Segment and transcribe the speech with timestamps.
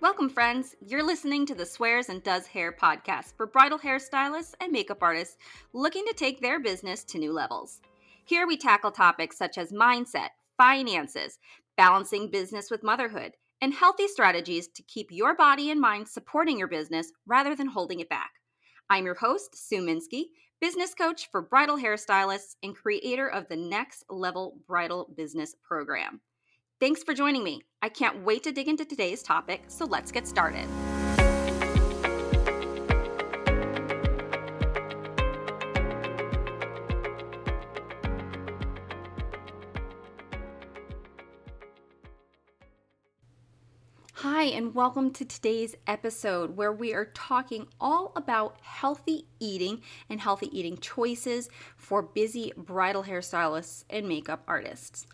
[0.00, 0.74] Welcome, friends.
[0.80, 5.36] You're listening to the Swears and Does Hair podcast for bridal hairstylists and makeup artists
[5.74, 7.82] looking to take their business to new levels.
[8.24, 11.38] Here we tackle topics such as mindset, finances,
[11.76, 16.68] balancing business with motherhood, and healthy strategies to keep your body and mind supporting your
[16.68, 18.30] business rather than holding it back.
[18.88, 20.28] I'm your host, Sue Minsky,
[20.62, 26.22] business coach for bridal hairstylists and creator of the Next Level Bridal Business Program.
[26.80, 27.60] Thanks for joining me.
[27.82, 30.66] I can't wait to dig into today's topic, so let's get started.
[44.14, 50.18] Hi, and welcome to today's episode where we are talking all about healthy eating and
[50.18, 55.06] healthy eating choices for busy bridal hairstylists and makeup artists.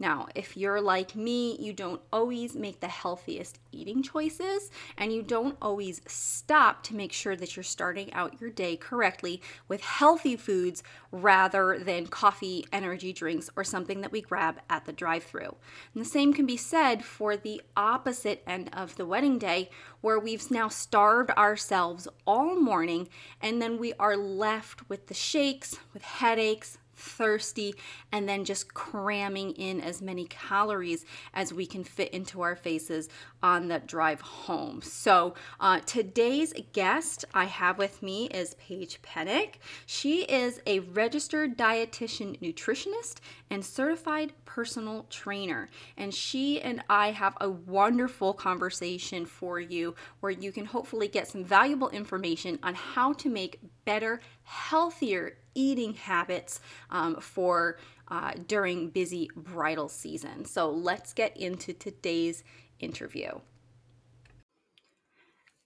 [0.00, 5.22] Now, if you're like me, you don't always make the healthiest eating choices and you
[5.22, 10.36] don't always stop to make sure that you're starting out your day correctly with healthy
[10.36, 15.54] foods rather than coffee, energy drinks, or something that we grab at the drive through.
[15.94, 19.68] The same can be said for the opposite end of the wedding day,
[20.00, 23.08] where we've now starved ourselves all morning
[23.42, 27.74] and then we are left with the shakes, with headaches, thirsty,
[28.12, 33.08] and then just cramming in as many calories as we can fit into our faces
[33.42, 34.82] on the drive home.
[34.82, 39.54] So, uh, today's guest I have with me is Paige Pennick.
[39.86, 43.16] She is a registered dietitian nutritionist
[43.50, 45.68] and certified personal trainer.
[45.96, 51.28] And she and I have a wonderful conversation for you where you can hopefully get
[51.28, 58.90] some valuable information on how to make better, healthier eating habits um, for uh, during
[58.90, 60.44] busy bridal season.
[60.44, 62.42] So let's get into today's
[62.82, 63.30] interview.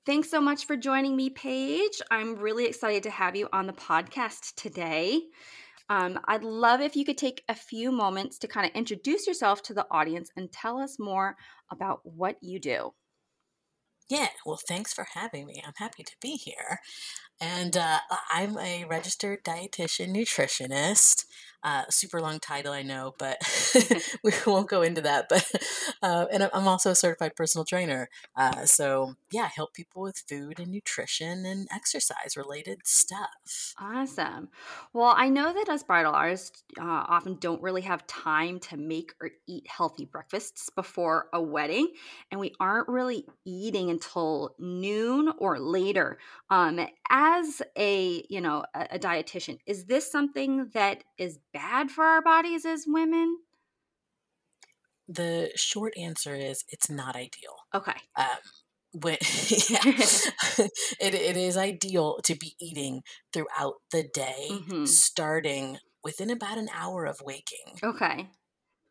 [0.07, 2.03] Thanks so much for joining me, Paige.
[2.11, 5.23] I'm really excited to have you on the podcast today.
[5.89, 9.63] Um, I'd love if you could take a few moments to kind of introduce yourself
[9.63, 11.37] to the audience and tell us more
[11.71, 12.93] about what you do.
[14.11, 15.63] Yeah, well, thanks for having me.
[15.67, 16.81] I'm happy to be here.
[17.41, 17.99] And uh,
[18.31, 21.25] I'm a registered dietitian nutritionist.
[21.65, 23.39] Uh, super long title, I know, but
[24.23, 25.31] we won't go into that.
[25.31, 25.51] But
[26.03, 28.11] uh, and I'm also a certified personal trainer.
[28.37, 33.75] Uh, so yeah, help people with food and nutrition and exercise related stuff.
[33.81, 34.51] Awesome.
[34.93, 39.15] Well, I know that us bridal artists uh, often don't really have time to make
[39.21, 41.89] or eat healthy breakfasts before a wedding,
[42.31, 46.19] and we aren't really eating until noon or later.
[46.51, 46.87] Um,
[47.25, 52.23] as a you know a, a dietitian, is this something that is bad for our
[52.23, 53.39] bodies as women?
[55.09, 57.57] The short answer is it's not ideal.
[57.75, 57.97] Okay.
[58.17, 58.27] Um,
[58.93, 60.71] when it,
[61.01, 63.03] it is ideal to be eating
[63.33, 64.85] throughout the day, mm-hmm.
[64.87, 67.79] starting within about an hour of waking.
[67.83, 68.29] Okay.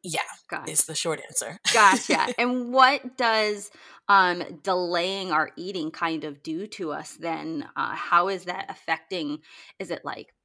[0.04, 1.60] Yeah, Got is the short answer.
[1.72, 2.32] gotcha.
[2.38, 3.72] And what does
[4.08, 7.70] um, delaying our eating kind of do to us then?
[7.76, 9.40] Uh, how is that affecting?
[9.80, 10.36] Is it like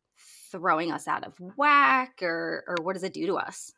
[0.50, 3.72] throwing us out of whack or or what does it do to us?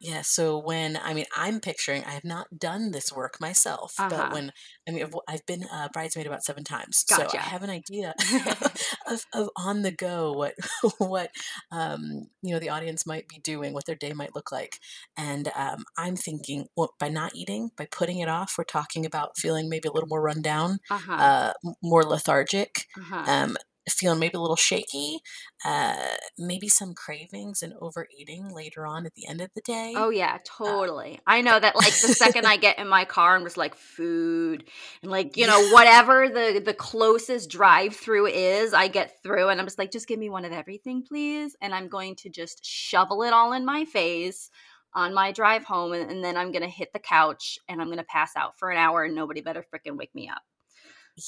[0.00, 4.28] Yeah, so when I mean, I'm picturing, I have not done this work myself, but
[4.28, 4.30] Uh-huh.
[4.30, 4.52] when
[4.88, 8.14] I mean, I've, I've been a bridesmaid about seven times, so I have an idea
[9.08, 10.54] of, of on the go what
[10.98, 11.30] what
[11.70, 14.78] um, you know the audience might be doing, what their day might look like,
[15.16, 19.38] and um, I'm thinking, well, by not eating, by putting it off, we're talking about
[19.38, 21.18] feeling maybe a little more run down, Uh-huh.
[21.18, 21.52] uh,
[21.82, 23.28] more lethargic, Uh-huh.
[23.28, 23.56] um,
[23.92, 25.20] feeling maybe a little shaky,
[25.64, 29.94] uh, maybe some cravings and overeating later on at the end of the day.
[29.96, 31.16] Oh yeah, uh, totally.
[31.18, 33.74] Uh, I know that like the second I get in my car and just like
[33.74, 34.64] food
[35.02, 39.66] and like, you know, whatever the the closest drive-through is, I get through and I'm
[39.66, 43.22] just like just give me one of everything, please, and I'm going to just shovel
[43.22, 44.50] it all in my face
[44.94, 47.88] on my drive home and, and then I'm going to hit the couch and I'm
[47.88, 50.42] going to pass out for an hour and nobody better freaking wake me up.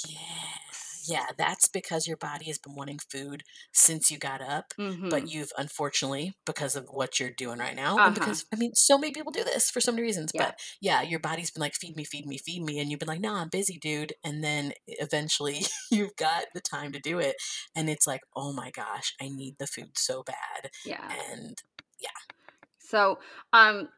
[0.09, 0.70] Yeah
[1.11, 3.43] yeah, that's because your body has been wanting food
[3.73, 5.09] since you got up, mm-hmm.
[5.09, 8.07] but you've unfortunately, because of what you're doing right now, uh-huh.
[8.07, 10.47] and because I mean, so many people do this for so many reasons, yeah.
[10.47, 13.09] but yeah, your body's been like, feed me, feed me, feed me, and you've been
[13.09, 14.13] like, no, nah, I'm busy, dude.
[14.25, 17.37] And then eventually you've got the time to do it,
[17.75, 20.71] and it's like, oh my gosh, I need the food so bad.
[20.87, 21.11] Yeah.
[21.33, 21.59] And
[22.01, 22.09] yeah.
[22.79, 23.19] So,
[23.53, 23.89] um,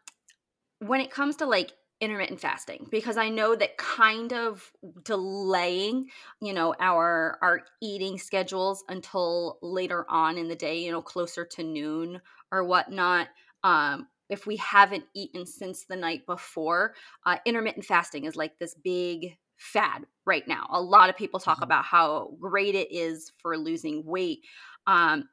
[0.79, 1.73] when it comes to like
[2.03, 4.73] intermittent fasting because I know that kind of
[5.05, 6.09] delaying,
[6.41, 11.45] you know, our our eating schedules until later on in the day, you know, closer
[11.45, 12.21] to noon
[12.51, 13.29] or whatnot.
[13.63, 16.95] Um, if we haven't eaten since the night before,
[17.25, 20.67] uh, intermittent fasting is like this big fad right now.
[20.71, 21.65] A lot of people talk mm-hmm.
[21.65, 24.41] about how great it is for losing weight.
[24.89, 25.29] Um,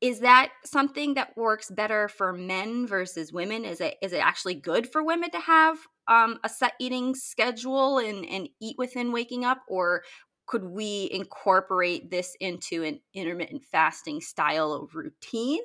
[0.00, 3.64] is that something that works better for men versus women?
[3.64, 7.98] Is it is it actually good for women to have um, a set eating schedule
[7.98, 10.02] and and eat within waking up, or
[10.46, 15.60] could we incorporate this into an intermittent fasting style of routine?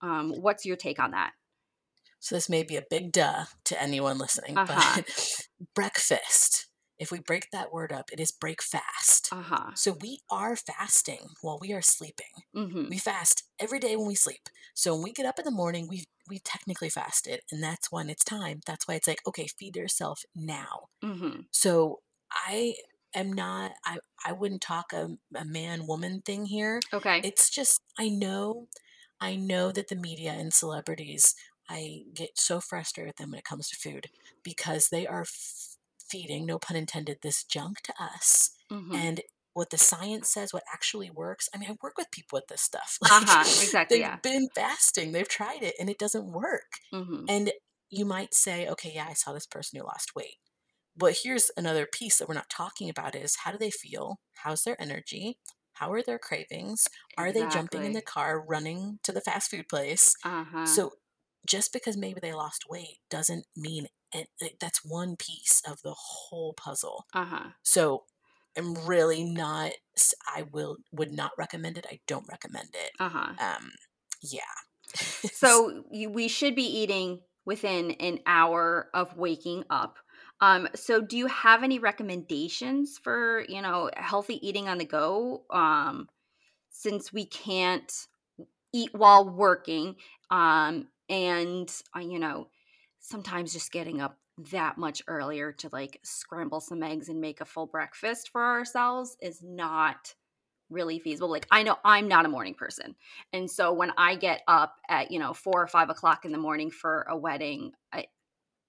[0.00, 1.32] Um, what's your take on that?
[2.20, 4.92] So this may be a big duh to anyone listening, uh-huh.
[4.96, 6.67] but breakfast
[6.98, 9.28] if we break that word up, it is break fast.
[9.32, 9.70] Uh-huh.
[9.74, 12.26] So we are fasting while we are sleeping.
[12.54, 12.88] Mm-hmm.
[12.90, 14.48] We fast every day when we sleep.
[14.74, 18.10] So when we get up in the morning, we we technically fasted, and that's when
[18.10, 18.60] it's time.
[18.66, 20.88] That's why it's like, okay, feed yourself now.
[21.02, 21.40] Mm-hmm.
[21.52, 22.00] So
[22.32, 22.74] I
[23.14, 23.72] am not.
[23.84, 26.80] I I wouldn't talk a, a man woman thing here.
[26.92, 28.68] Okay, it's just I know.
[29.20, 31.34] I know that the media and celebrities
[31.68, 34.06] I get so frustrated with them when it comes to food
[34.42, 35.24] because they are
[36.10, 38.50] feeding, no pun intended, this junk to us.
[38.70, 38.94] Mm-hmm.
[38.94, 39.20] And
[39.54, 41.48] what the science says, what actually works.
[41.54, 42.96] I mean, I work with people with this stuff.
[43.02, 43.98] Like, uh-huh, exactly.
[43.98, 44.16] They've yeah.
[44.22, 46.70] been fasting, they've tried it, and it doesn't work.
[46.94, 47.24] Mm-hmm.
[47.28, 47.52] And
[47.90, 50.36] you might say, okay, yeah, I saw this person who lost weight.
[50.96, 54.20] But here's another piece that we're not talking about is how do they feel?
[54.34, 55.38] How's their energy?
[55.74, 56.86] How are their cravings?
[57.16, 57.48] Are exactly.
[57.48, 60.14] they jumping in the car, running to the fast food place?
[60.24, 60.66] Uh-huh.
[60.66, 60.92] So
[61.46, 64.26] just because maybe they lost weight doesn't mean and
[64.60, 67.06] that's one piece of the whole puzzle.
[67.14, 67.50] Uh-huh.
[67.62, 68.04] So
[68.56, 69.72] I'm really not.
[70.34, 71.86] I will would not recommend it.
[71.90, 72.92] I don't recommend it.
[72.98, 73.32] Uh-huh.
[73.38, 73.70] Um,
[74.22, 74.40] yeah.
[75.32, 79.96] so you, we should be eating within an hour of waking up.
[80.40, 85.44] Um, so do you have any recommendations for you know healthy eating on the go?
[85.50, 86.08] Um,
[86.70, 87.92] since we can't
[88.72, 89.96] eat while working,
[90.30, 92.48] um, and uh, you know
[93.00, 94.18] sometimes just getting up
[94.50, 99.16] that much earlier to like scramble some eggs and make a full breakfast for ourselves
[99.20, 100.14] is not
[100.70, 101.30] really feasible.
[101.30, 102.94] Like I know I'm not a morning person.
[103.32, 106.38] And so when I get up at, you know, four or five o'clock in the
[106.38, 108.06] morning for a wedding, I,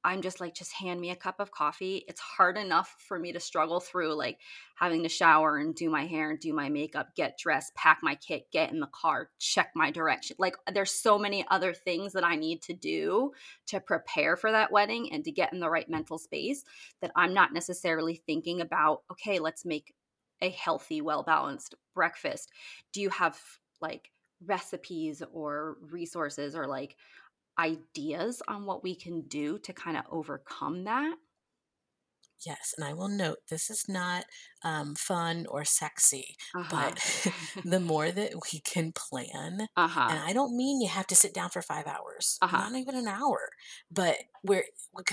[0.03, 2.05] I'm just like, just hand me a cup of coffee.
[2.07, 4.39] It's hard enough for me to struggle through like
[4.75, 8.15] having to shower and do my hair and do my makeup, get dressed, pack my
[8.15, 10.37] kit, get in the car, check my direction.
[10.39, 13.31] Like, there's so many other things that I need to do
[13.67, 16.63] to prepare for that wedding and to get in the right mental space
[17.01, 19.93] that I'm not necessarily thinking about, okay, let's make
[20.41, 22.51] a healthy, well balanced breakfast.
[22.93, 23.37] Do you have
[23.81, 24.11] like
[24.45, 26.95] recipes or resources or like,
[27.59, 31.15] ideas on what we can do to kind of overcome that?
[32.45, 34.23] Yes, and I will note this is not
[34.63, 36.69] um, fun or sexy, uh-huh.
[36.71, 40.07] but the more that we can plan, uh-huh.
[40.09, 42.69] and I don't mean you have to sit down for five hours, uh-huh.
[42.69, 43.49] not even an hour,
[43.91, 44.63] but where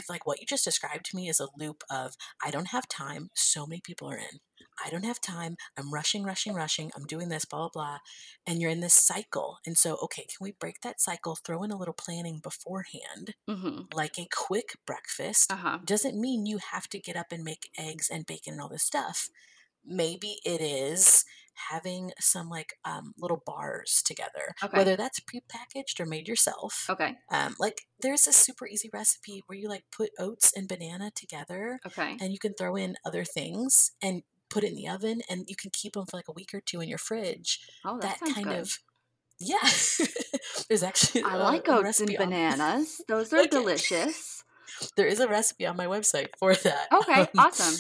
[0.09, 2.15] like what you just described to me is a loop of
[2.45, 3.31] I don't have time.
[3.35, 4.39] So many people are in.
[4.85, 5.57] I don't have time.
[5.77, 6.91] I'm rushing, rushing, rushing.
[6.97, 7.99] I'm doing this, blah, blah, blah.
[8.47, 9.59] And you're in this cycle.
[9.67, 11.37] And so, okay, can we break that cycle?
[11.37, 13.83] Throw in a little planning beforehand, mm-hmm.
[13.95, 15.53] like a quick breakfast.
[15.53, 15.79] Uh-huh.
[15.85, 18.83] Doesn't mean you have to get up and make eggs and bacon and all this
[18.83, 19.31] stuff.
[19.85, 21.25] Maybe it is
[21.71, 24.77] having some like um, little bars together, okay.
[24.77, 26.87] whether that's prepackaged or made yourself.
[26.89, 27.15] Okay.
[27.31, 31.81] Um, like there's a super easy recipe where you like put oats and banana together.
[31.87, 32.17] Okay.
[32.21, 35.57] And you can throw in other things and put it in the oven and you
[35.57, 37.61] can keep them for like a week or two in your fridge.
[37.85, 38.59] Oh, that, that kind good.
[38.59, 38.79] of
[39.39, 39.59] yeah.
[40.69, 43.03] There's actually I like oats and bananas.
[43.09, 44.43] Those are delicious.
[44.97, 46.89] There is a recipe on my website for that.
[46.93, 47.77] Okay, um, awesome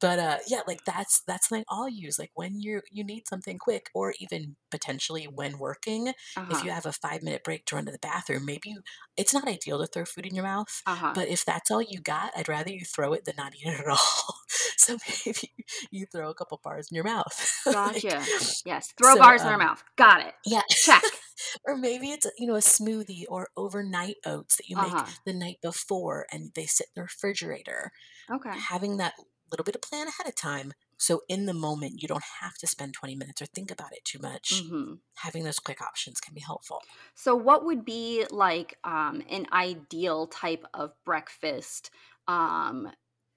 [0.00, 3.58] but uh yeah like that's that's something i'll use like when you you need something
[3.58, 6.46] quick or even potentially when working uh-huh.
[6.50, 8.80] if you have a five minute break to run to the bathroom maybe you,
[9.16, 11.12] it's not ideal to throw food in your mouth uh-huh.
[11.14, 13.80] but if that's all you got i'd rather you throw it than not eat it
[13.80, 14.34] at all.
[14.76, 15.52] So maybe
[15.90, 17.60] you throw a couple bars in your mouth.
[17.64, 18.08] Gotcha.
[18.08, 18.26] Like,
[18.64, 19.82] yes throw so, bars um, in our mouth.
[19.96, 20.34] Got it.
[20.44, 20.62] yeah.
[20.68, 21.02] Check.
[21.66, 25.06] Or maybe it's you know a smoothie or overnight oats that you make uh-huh.
[25.24, 27.92] the night before and they sit in the refrigerator.
[28.30, 28.50] Okay.
[28.50, 29.14] Having that
[29.50, 30.72] little bit of plan ahead of time.
[30.96, 34.04] So in the moment, you don't have to spend 20 minutes or think about it
[34.04, 34.62] too much.
[34.62, 34.94] Mm-hmm.
[35.16, 36.82] Having those quick options can be helpful.
[37.14, 41.90] So, what would be like um, an ideal type of breakfast
[42.28, 42.90] um,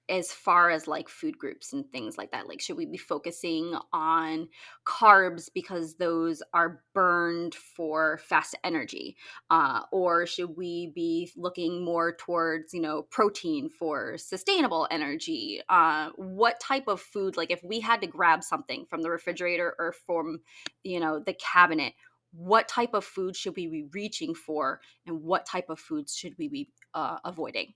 [0.08, 3.74] as far as like food groups and things like that like should we be focusing
[3.92, 4.48] on
[4.86, 9.16] carbs because those are burned for fast energy
[9.50, 15.60] uh, or should we be looking more towards you know protein for sustainable energy?
[15.68, 19.74] Uh, what type of food like if we had to grab something from the refrigerator
[19.78, 20.40] or from
[20.82, 21.94] you know the cabinet
[22.36, 26.34] what type of food should we be reaching for and what type of foods should
[26.36, 27.72] we be uh, avoiding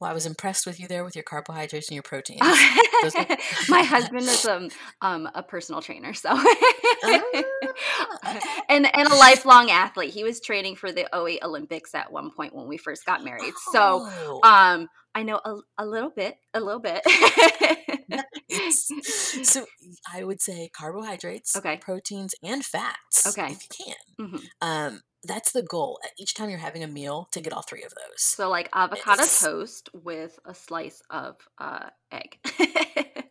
[0.00, 2.40] Well, I was impressed with you there with your carbohydrates and your proteins.
[3.68, 4.68] My husband is um,
[5.00, 7.24] um, a personal trainer, so ah.
[8.68, 10.12] and and a lifelong athlete.
[10.12, 13.54] He was training for the 08 Olympics at one point when we first got married.
[13.72, 14.40] So oh.
[14.42, 17.02] um, I know a, a little bit, a little bit.
[19.44, 19.66] so
[20.12, 21.76] I would say carbohydrates, okay.
[21.76, 23.26] proteins, and fats.
[23.26, 24.26] Okay, if you can.
[24.26, 24.36] Mm-hmm.
[24.60, 27.90] Um, that's the goal each time you're having a meal to get all three of
[27.90, 28.20] those.
[28.20, 29.40] So like avocado it's...
[29.40, 32.38] toast with a slice of uh, egg.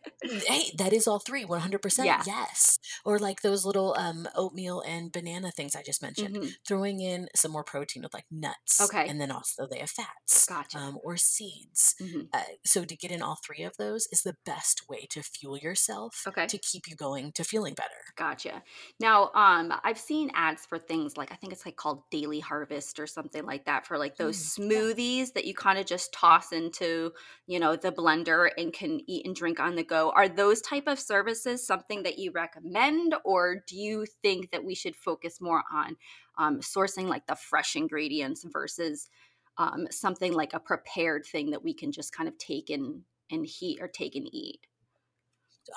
[0.46, 2.04] hey, that is all three, 100%.
[2.04, 2.22] Yeah.
[2.26, 2.78] Yes.
[3.04, 6.36] Or like those little um, oatmeal and banana things I just mentioned.
[6.36, 6.48] Mm-hmm.
[6.66, 8.80] Throwing in some more protein with like nuts.
[8.80, 9.08] Okay.
[9.08, 10.46] And then also they have fats.
[10.46, 10.78] Gotcha.
[10.78, 11.94] Um, or seeds.
[12.00, 12.22] Mm-hmm.
[12.32, 15.58] Uh, so to get in all three of those is the best way to fuel
[15.58, 16.46] yourself okay.
[16.46, 17.90] to keep you going to feeling better.
[18.16, 18.62] Gotcha.
[19.00, 22.98] Now, um, I've seen ads for things like, I think it's like called Daily Harvest
[22.98, 25.32] or something like that for like those mm, smoothies yeah.
[25.34, 27.12] that you kind of just toss into,
[27.46, 30.86] you know, the blender and can eat and drink on the go are those type
[30.86, 35.62] of services something that you recommend or do you think that we should focus more
[35.72, 35.96] on
[36.38, 39.08] um, sourcing like the fresh ingredients versus
[39.58, 43.46] um, something like a prepared thing that we can just kind of take and, and
[43.46, 44.66] heat or take and eat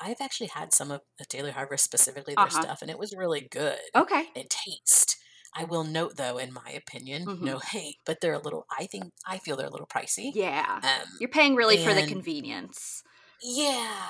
[0.01, 2.61] I've actually had some of the Daily Harvest specifically their uh-huh.
[2.61, 3.77] stuff, and it was really good.
[3.95, 4.25] Okay.
[4.35, 5.17] It taste.
[5.53, 7.45] I will note though, in my opinion, mm-hmm.
[7.45, 8.67] no hate, but they're a little.
[8.77, 10.31] I think I feel they're a little pricey.
[10.33, 10.79] Yeah.
[10.83, 13.03] Um, You're paying really for the convenience.
[13.41, 14.07] Yeah.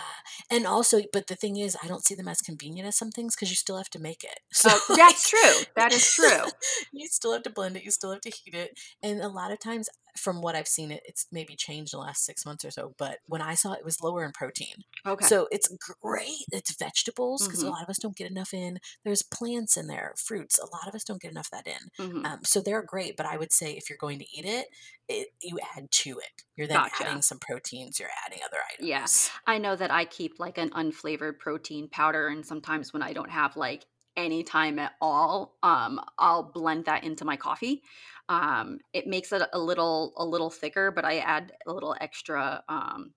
[0.49, 3.35] And also, but the thing is, I don't see them as convenient as some things
[3.35, 4.39] because you still have to make it.
[4.53, 5.65] So oh, that's true.
[5.75, 6.49] That is true.
[6.91, 7.83] you still have to blend it.
[7.83, 8.79] You still have to heat it.
[9.03, 12.05] And a lot of times, from what I've seen, it it's maybe changed in the
[12.05, 12.93] last six months or so.
[12.97, 14.75] But when I saw it, it was lower in protein.
[15.05, 15.25] Okay.
[15.25, 15.69] So it's
[16.01, 16.45] great.
[16.51, 17.69] It's vegetables because mm-hmm.
[17.69, 18.79] a lot of us don't get enough in.
[19.03, 20.59] There's plants in there, fruits.
[20.59, 22.05] A lot of us don't get enough of that in.
[22.05, 22.25] Mm-hmm.
[22.25, 23.15] Um, so they're great.
[23.17, 24.67] But I would say if you're going to eat it,
[25.07, 26.43] it you add to it.
[26.55, 27.07] You're then gotcha.
[27.07, 27.99] adding some proteins.
[27.99, 28.87] You're adding other items.
[28.87, 29.53] Yes, yeah.
[29.53, 33.31] I know that I keep like an unflavored protein powder, and sometimes when I don't
[33.31, 33.85] have like
[34.17, 37.83] any time at all, um, I'll blend that into my coffee.
[38.29, 42.63] Um, it makes it a little a little thicker, but I add a little extra
[42.67, 43.13] um,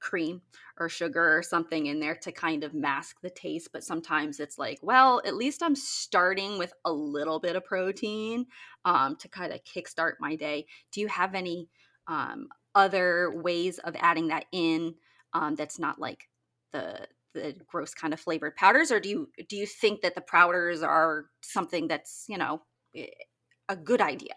[0.00, 0.42] cream
[0.78, 3.70] or sugar or something in there to kind of mask the taste.
[3.72, 8.46] But sometimes it's like, well, at least I'm starting with a little bit of protein
[8.84, 10.66] um, to kind of kickstart my day.
[10.92, 11.68] Do you have any
[12.06, 14.94] um, other ways of adding that in
[15.32, 16.28] um, that's not like
[16.72, 20.20] the the gross kind of flavored powders, or do you do you think that the
[20.22, 22.62] powders are something that's you know
[22.94, 23.06] eh,
[23.68, 24.34] a good idea?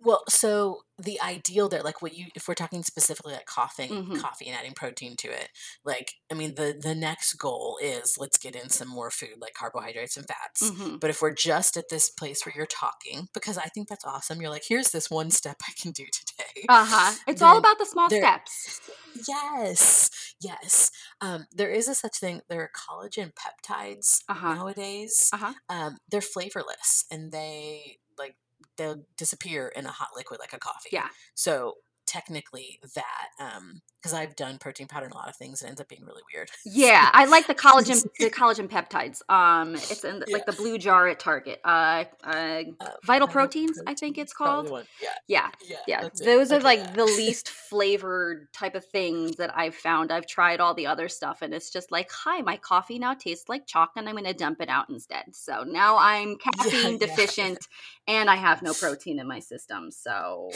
[0.00, 4.16] Well, so the ideal there, like what you, if we're talking specifically like coughing, mm-hmm.
[4.16, 5.48] coffee and adding protein to it,
[5.84, 9.54] like, I mean, the, the next goal is let's get in some more food, like
[9.54, 10.70] carbohydrates and fats.
[10.70, 10.96] Mm-hmm.
[10.96, 14.40] But if we're just at this place where you're talking, because I think that's awesome,
[14.40, 16.66] you're like, here's this one step I can do today.
[16.68, 17.12] Uh huh.
[17.26, 18.80] It's all about the small there, steps.
[19.28, 20.34] Yes.
[20.40, 20.90] Yes.
[21.20, 22.40] Um, there is a such thing.
[22.48, 24.54] There are collagen peptides uh-huh.
[24.54, 25.30] nowadays.
[25.32, 25.54] Uh-huh.
[25.68, 28.36] Um, they're flavorless and they like
[28.76, 30.90] they'll disappear in a hot liquid like a coffee.
[30.92, 31.08] Yeah.
[31.34, 31.74] So
[32.06, 35.70] technically that um because I've done protein powder and a lot of things and it
[35.70, 36.48] ends up being really weird.
[36.64, 39.20] Yeah, I like the collagen the collagen peptides.
[39.28, 40.34] Um it's in the, yeah.
[40.34, 41.60] like the blue jar at Target.
[41.64, 44.70] Uh, uh, uh Vital Proteins, I think it's called.
[45.02, 45.08] Yeah.
[45.26, 45.50] Yeah.
[45.66, 45.76] Yeah.
[45.88, 46.08] yeah.
[46.24, 50.12] Those are like the least flavored type of things that I've found.
[50.12, 53.48] I've tried all the other stuff and it's just like, "Hi, my coffee now tastes
[53.48, 57.06] like chalk and I'm going to dump it out instead." So now I'm caffeine yeah,
[57.06, 57.66] deficient
[58.06, 59.90] and I have no protein in my system.
[59.90, 60.50] So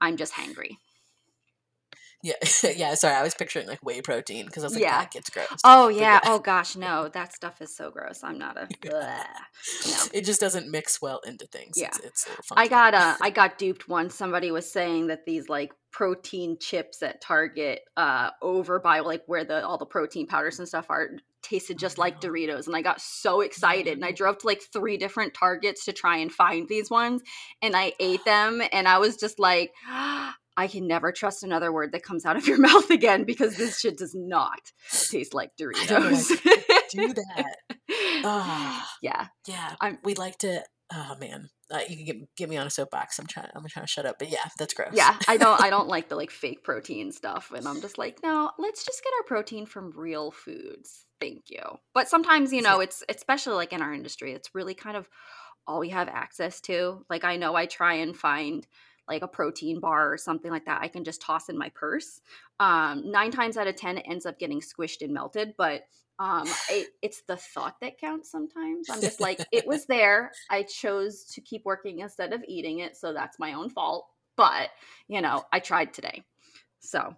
[0.00, 0.76] I'm just hangry.
[2.22, 2.34] Yeah,
[2.76, 2.94] yeah.
[2.94, 5.00] Sorry, I was picturing like whey protein because I was like, yeah.
[5.00, 5.48] that gets gross.
[5.64, 6.00] Oh yeah.
[6.00, 6.20] yeah.
[6.24, 8.20] Oh gosh, no, that stuff is so gross.
[8.22, 8.68] I'm not a.
[8.84, 9.24] Yeah.
[9.86, 10.04] No.
[10.12, 11.74] It just doesn't mix well into things.
[11.76, 14.14] Yeah, it's, it's I got uh, I got duped once.
[14.14, 19.44] Somebody was saying that these like protein chips at Target, uh, over by like where
[19.44, 21.10] the all the protein powders and stuff are,
[21.42, 23.94] tasted just like Doritos, and I got so excited.
[23.94, 27.22] And I drove to like three different Targets to try and find these ones,
[27.60, 29.72] and I ate them, and I was just like.
[30.56, 33.80] I can never trust another word that comes out of your mouth again because this
[33.80, 36.28] shit does not taste like Doritos.
[36.90, 37.56] do that.
[38.24, 39.74] Oh, yeah, yeah.
[39.80, 40.62] I'm, we like to.
[40.94, 43.18] Oh man, uh, you can get, get me on a soapbox.
[43.18, 43.48] I'm trying.
[43.54, 44.90] I'm trying to shut up, but yeah, that's gross.
[44.92, 45.60] Yeah, I don't.
[45.60, 49.02] I don't like the like fake protein stuff, and I'm just like, no, let's just
[49.02, 51.06] get our protein from real foods.
[51.18, 51.62] Thank you.
[51.94, 55.08] But sometimes, you know, it's especially like in our industry, it's really kind of
[55.66, 57.06] all we have access to.
[57.08, 58.66] Like, I know I try and find
[59.12, 62.20] like a protein bar or something like that, I can just toss in my purse.
[62.58, 65.82] Um, nine times out of 10, it ends up getting squished and melted, but
[66.18, 68.88] um, it, it's the thought that counts sometimes.
[68.90, 70.32] I'm just like, it was there.
[70.50, 72.96] I chose to keep working instead of eating it.
[72.96, 74.06] So that's my own fault.
[74.36, 74.70] but
[75.08, 76.24] you know, I tried today.
[76.82, 77.14] So,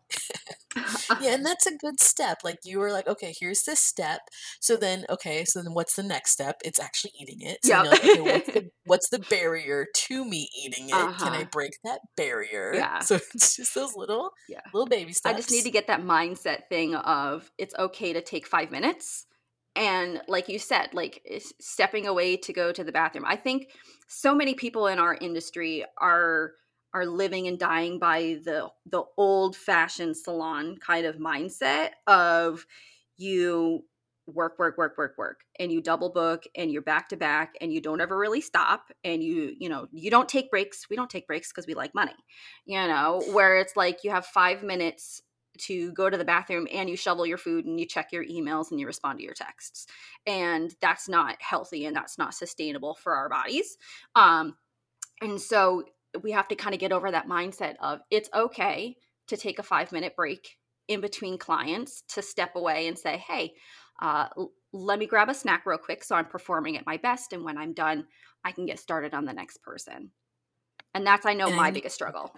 [1.21, 2.39] yeah, and that's a good step.
[2.45, 4.21] Like you were like, okay, here's this step.
[4.61, 6.61] So then, okay, so then what's the next step?
[6.65, 7.59] It's actually eating it.
[7.65, 7.87] So yep.
[7.87, 10.95] like, okay, what's the, what's the barrier to me eating it?
[10.95, 11.25] Uh-huh.
[11.25, 11.49] Can I uh-huh.
[11.51, 12.73] break that barrier?
[12.75, 13.01] Yeah.
[13.01, 14.61] So it's just those little, yeah.
[14.73, 15.35] little baby steps.
[15.35, 19.27] I just need to get that mindset thing of it's okay to take five minutes.
[19.77, 21.27] And like you said, like
[21.61, 23.25] stepping away to go to the bathroom.
[23.27, 23.71] I think
[24.07, 26.53] so many people in our industry are
[26.95, 32.65] are living and dying by the the old fashioned salon kind of mindset of
[33.17, 33.85] you
[34.27, 37.73] work work work work work and you double book and you're back to back and
[37.73, 40.89] you don't ever really stop and you you know you don't take breaks.
[40.89, 42.15] We don't take breaks because we like money
[42.65, 45.21] you know where it's like you have five minutes
[45.57, 48.71] to go to the bathroom and you shovel your food and you check your emails
[48.71, 49.87] and you respond to your texts
[50.27, 53.77] and that's not healthy and that's not sustainable for our bodies
[54.17, 54.57] um
[55.21, 55.85] and so
[56.23, 58.97] we have to kind of get over that mindset of it's okay
[59.29, 60.57] to take a five minute break
[60.89, 63.53] in between clients to step away and say, hey,
[64.01, 64.27] uh,
[64.73, 67.33] let me grab a snack real quick so I'm performing at my best.
[67.33, 68.07] And when I'm done,
[68.45, 70.11] I can get started on the next person.
[70.95, 72.35] And that's, I know, and my biggest struggle.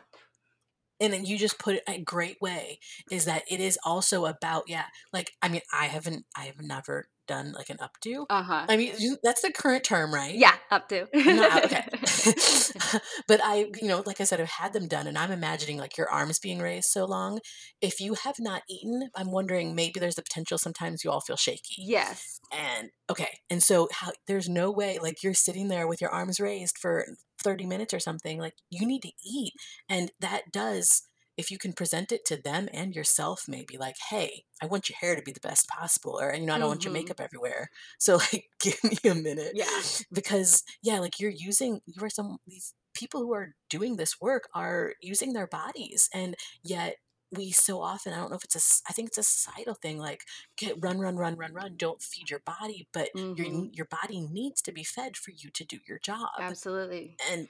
[1.01, 2.79] And then you just put it a great way
[3.11, 7.07] is that it is also about, yeah, like, I mean, I haven't, I have never
[7.27, 8.27] done like an updo.
[8.31, 8.67] Uh huh.
[8.69, 10.35] I mean, that's the current term, right?
[10.35, 11.09] Yeah, updo.
[11.15, 11.85] Not, okay.
[13.29, 15.97] but I, you know, like I said, I've had them done, and I'm imagining like
[15.97, 17.41] your arms being raised so long.
[17.81, 21.37] If you have not eaten, I'm wondering maybe there's the potential sometimes you all feel
[21.37, 21.77] shaky.
[21.79, 22.41] Yes.
[22.53, 26.41] And okay, and so how there's no way like you're sitting there with your arms
[26.41, 27.07] raised for
[27.47, 28.41] 30 minutes or something.
[28.41, 29.53] Like you need to eat,
[29.89, 31.03] and that does
[31.37, 34.97] if you can present it to them and yourself maybe like hey i want your
[34.99, 36.69] hair to be the best possible or you know i don't mm-hmm.
[36.69, 37.03] want your mm-hmm.
[37.03, 42.03] makeup everywhere so like give me a minute yeah because yeah like you're using you
[42.03, 46.97] are some these people who are doing this work are using their bodies and yet
[47.37, 49.99] we so often i don't know if it's a i think it's a societal thing
[49.99, 50.23] like
[50.57, 53.41] get run run run run run don't feed your body but mm-hmm.
[53.43, 57.49] your your body needs to be fed for you to do your job absolutely and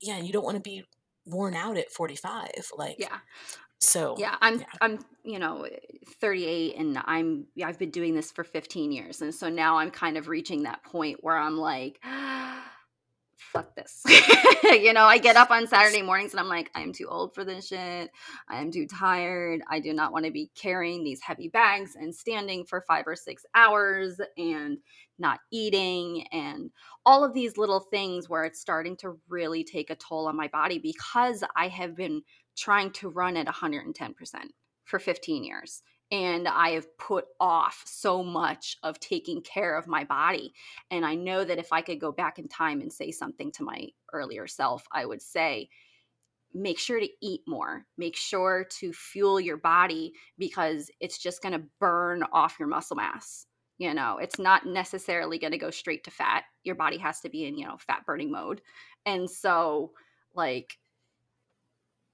[0.00, 0.84] yeah you don't want to be
[1.26, 3.18] worn out at 45 like yeah
[3.80, 4.66] so yeah i'm yeah.
[4.80, 5.66] i'm you know
[6.20, 10.16] 38 and i'm i've been doing this for 15 years and so now i'm kind
[10.16, 12.00] of reaching that point where i'm like
[13.36, 14.02] fuck this.
[14.64, 17.34] you know, I get up on Saturday mornings and I'm like, I am too old
[17.34, 18.10] for this shit.
[18.48, 19.62] I am too tired.
[19.68, 23.16] I do not want to be carrying these heavy bags and standing for five or
[23.16, 24.78] six hours and
[25.18, 26.70] not eating and
[27.04, 30.48] all of these little things where it's starting to really take a toll on my
[30.48, 32.22] body because I have been
[32.56, 34.14] trying to run at 110%
[34.84, 40.04] for 15 years and I have put off so much of taking care of my
[40.04, 40.52] body.
[40.90, 43.64] And I know that if I could go back in time and say something to
[43.64, 45.68] my earlier self, I would say,
[46.54, 47.84] make sure to eat more.
[47.98, 52.96] Make sure to fuel your body because it's just going to burn off your muscle
[52.96, 53.46] mass.
[53.78, 56.44] You know, it's not necessarily going to go straight to fat.
[56.64, 58.62] Your body has to be in, you know, fat burning mode.
[59.04, 59.90] And so,
[60.34, 60.78] like,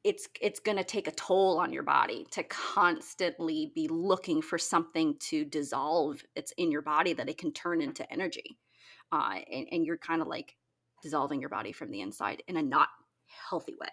[0.04, 4.58] it's it's going to take a toll on your body to constantly be looking for
[4.58, 8.58] something to dissolve it's in your body that it can turn into energy
[9.12, 10.56] uh, and, and you're kind of like
[11.02, 12.88] dissolving your body from the inside in a not
[13.48, 13.88] healthy way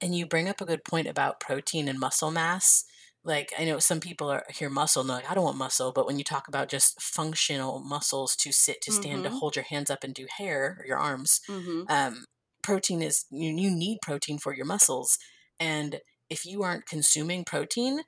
[0.00, 2.84] and you bring up a good point about protein and muscle mass
[3.22, 6.06] like i know some people are hear muscle and like i don't want muscle but
[6.06, 9.32] when you talk about just functional muscles to sit to stand mm-hmm.
[9.32, 11.82] to hold your hands up and do hair or your arms mm-hmm.
[11.88, 12.24] um,
[12.62, 15.18] protein is you, you need protein for your muscles
[15.58, 18.00] and if you aren't consuming protein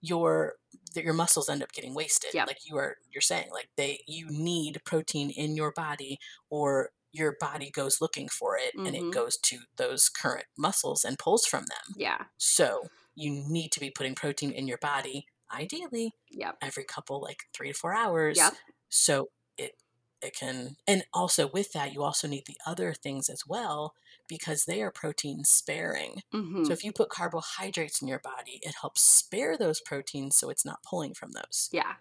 [0.00, 0.54] your
[0.94, 2.44] that your muscles end up getting wasted yeah.
[2.44, 6.18] like you are you're saying like they you need protein in your body
[6.50, 8.86] or your body goes looking for it mm-hmm.
[8.86, 9.10] and it mm-hmm.
[9.10, 13.90] goes to those current muscles and pulls from them yeah so you need to be
[13.90, 16.56] putting protein in your body ideally yep.
[16.62, 18.54] every couple like three to four hours yep.
[18.88, 19.72] so it
[20.22, 23.94] it can and also with that you also need the other things as well
[24.28, 26.22] because they are protein sparing.
[26.32, 26.64] Mm-hmm.
[26.64, 30.64] so if you put carbohydrates in your body it helps spare those proteins so it's
[30.64, 31.68] not pulling from those.
[31.72, 31.94] Yeah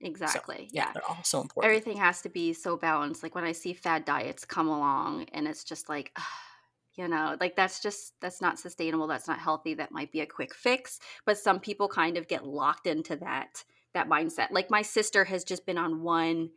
[0.00, 1.72] exactly so, yeah, yeah, they're also important.
[1.72, 5.48] Everything has to be so balanced like when i see fad diets come along and
[5.48, 6.16] it's just like
[6.94, 10.26] you know like that's just that's not sustainable that's not healthy that might be a
[10.26, 13.64] quick fix but some people kind of get locked into that
[13.94, 14.48] that mindset.
[14.50, 16.50] Like my sister has just been on one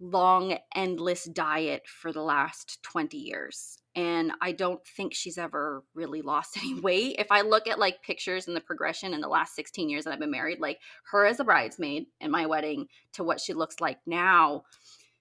[0.00, 3.78] long, endless diet for the last 20 years.
[3.96, 7.16] And I don't think she's ever really lost any weight.
[7.18, 10.12] If I look at like pictures and the progression in the last 16 years that
[10.12, 10.80] I've been married, like
[11.10, 14.64] her as a bridesmaid in my wedding to what she looks like now,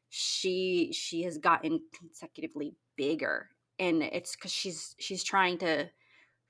[0.09, 3.49] she she has gotten consecutively bigger.
[3.79, 5.89] And it's because she's she's trying to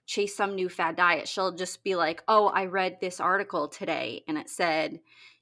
[0.05, 1.29] chase some new fad diet.
[1.29, 4.99] She'll just be like, "Oh, I read this article today and it said,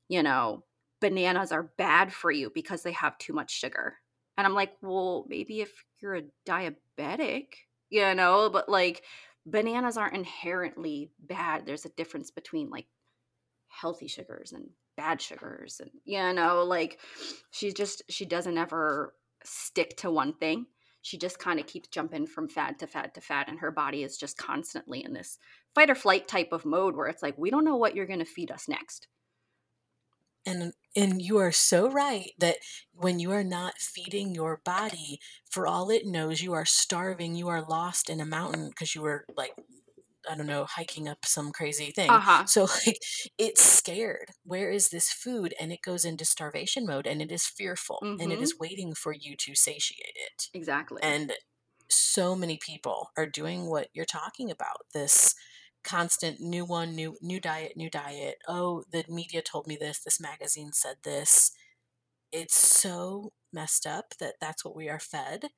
[0.08, 0.63] you know,
[1.02, 3.98] bananas are bad for you because they have too much sugar."
[4.38, 7.48] And I'm like, "Well, maybe if you're a diabetic,
[7.90, 9.04] you know, but like
[9.46, 11.66] bananas aren't inherently bad.
[11.66, 12.88] There's a difference between like
[13.68, 17.00] healthy sugars and bad sugars and you know, like
[17.52, 20.68] she just she doesn't ever stick to one thing
[21.02, 24.04] she just kind of keeps jumping from fad to fad to fad and her body
[24.04, 25.40] is just constantly in this
[25.74, 28.20] fight or flight type of mode where it's like we don't know what you're going
[28.20, 29.08] to feed us next
[30.46, 32.58] and and you are so right that
[32.94, 37.48] when you are not feeding your body for all it knows you are starving you
[37.48, 39.54] are lost in a mountain because you were like
[40.30, 42.10] I don't know, hiking up some crazy thing.
[42.10, 42.46] Uh-huh.
[42.46, 43.00] So like
[43.38, 44.30] it's scared.
[44.44, 45.54] Where is this food?
[45.60, 48.22] And it goes into starvation mode and it is fearful mm-hmm.
[48.22, 48.58] and it mm-hmm.
[48.60, 50.48] waiting for you to satiate it.
[50.54, 51.02] Exactly.
[51.02, 51.34] And
[51.90, 54.78] so many people are doing what you're talking about.
[54.94, 55.36] This
[55.84, 58.38] constant new one, new new diet, new diet.
[58.48, 61.52] Oh, the media told me this, this magazine said this.
[62.32, 65.50] It's so messed up that that's what we are fed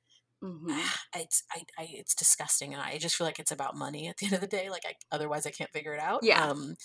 [0.44, 0.78] Mm-hmm.
[1.16, 4.26] It's I, I, it's disgusting, and I just feel like it's about money at the
[4.26, 4.68] end of the day.
[4.68, 6.20] Like I otherwise I can't figure it out.
[6.22, 6.44] Yeah.
[6.44, 6.76] Um,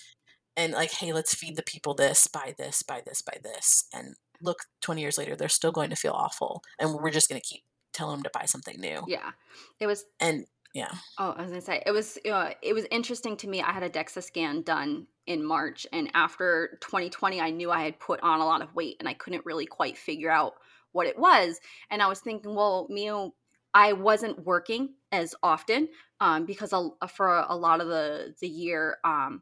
[0.55, 4.15] and like, hey, let's feed the people this, buy this, buy this, buy this, and
[4.41, 7.47] look, twenty years later, they're still going to feel awful, and we're just going to
[7.47, 9.03] keep telling them to buy something new.
[9.07, 9.31] Yeah,
[9.79, 10.91] it was and yeah.
[11.17, 13.61] Oh, I was gonna say it was uh, it was interesting to me.
[13.61, 17.99] I had a DEXA scan done in March, and after 2020, I knew I had
[17.99, 20.53] put on a lot of weight, and I couldn't really quite figure out
[20.91, 21.59] what it was.
[21.89, 23.33] And I was thinking, well, Mio
[23.73, 28.97] I wasn't working as often um, because a, for a lot of the the year
[29.03, 29.41] um,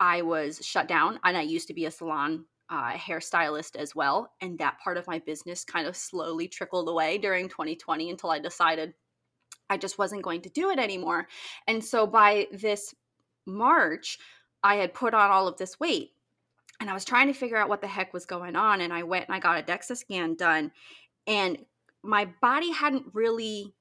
[0.00, 4.32] I was shut down, and I used to be a salon uh, hairstylist as well,
[4.40, 8.38] and that part of my business kind of slowly trickled away during 2020 until I
[8.38, 8.94] decided
[9.70, 11.28] I just wasn't going to do it anymore.
[11.66, 12.94] And so by this
[13.46, 14.18] March,
[14.62, 16.12] I had put on all of this weight,
[16.80, 19.02] and I was trying to figure out what the heck was going on, and I
[19.02, 20.72] went and I got a DEXA scan done,
[21.26, 21.58] and
[22.02, 23.74] my body hadn't really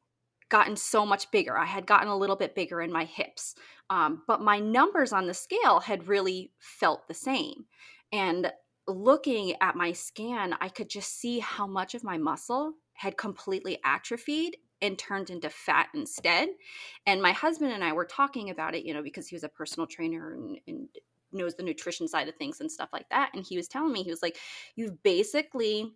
[0.49, 1.57] gotten so much bigger.
[1.57, 3.55] I had gotten a little bit bigger in my hips,
[3.89, 7.65] um, but my numbers on the scale had really felt the same.
[8.11, 8.51] And
[8.87, 13.79] looking at my scan, I could just see how much of my muscle had completely
[13.83, 16.49] atrophied and turned into fat instead.
[17.07, 19.49] And my husband and I were talking about it, you know, because he was a
[19.49, 20.87] personal trainer and, and
[21.31, 23.31] knows the nutrition side of things and stuff like that.
[23.33, 24.37] And he was telling me, he was like,
[24.75, 25.93] You've basically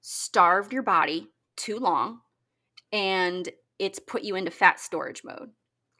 [0.00, 2.20] starved your body too long
[2.92, 5.50] and it's put you into fat storage mode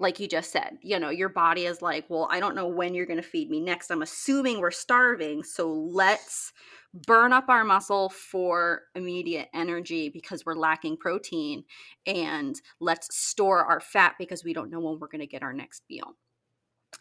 [0.00, 2.94] like you just said you know your body is like well i don't know when
[2.94, 6.52] you're going to feed me next i'm assuming we're starving so let's
[6.94, 11.64] burn up our muscle for immediate energy because we're lacking protein
[12.07, 15.55] and let's store our fat because we don't know when we're going to get our
[15.55, 16.16] next meal